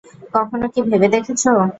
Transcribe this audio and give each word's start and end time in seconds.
কখনো 0.33 0.65
কি 0.73 0.79
ভেবে 0.87 1.07
দেখেছ? 1.15 1.43